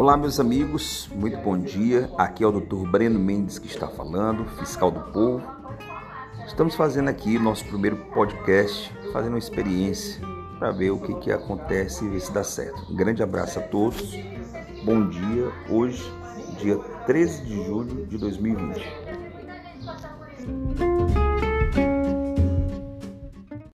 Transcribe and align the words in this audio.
Olá, 0.00 0.16
meus 0.16 0.40
amigos, 0.40 1.10
muito 1.14 1.36
bom 1.40 1.58
dia. 1.58 2.10
Aqui 2.16 2.42
é 2.42 2.46
o 2.46 2.50
Dr. 2.50 2.88
Breno 2.90 3.18
Mendes 3.18 3.58
que 3.58 3.66
está 3.66 3.86
falando, 3.86 4.46
fiscal 4.58 4.90
do 4.90 5.00
povo. 5.12 5.42
Estamos 6.46 6.74
fazendo 6.74 7.10
aqui 7.10 7.38
nosso 7.38 7.66
primeiro 7.66 7.98
podcast, 8.14 8.90
fazendo 9.12 9.34
uma 9.34 9.38
experiência 9.38 10.18
para 10.58 10.70
ver 10.70 10.90
o 10.90 10.98
que, 10.98 11.12
que 11.16 11.30
acontece 11.30 12.02
e 12.02 12.08
ver 12.08 12.20
se 12.20 12.32
dá 12.32 12.42
certo. 12.42 12.90
Um 12.90 12.96
grande 12.96 13.22
abraço 13.22 13.58
a 13.58 13.62
todos, 13.62 14.16
bom 14.86 15.06
dia. 15.06 15.52
Hoje, 15.68 16.02
dia 16.58 16.78
13 17.04 17.42
de 17.42 17.66
julho 17.66 18.06
de 18.06 18.16
2020. 18.16 18.80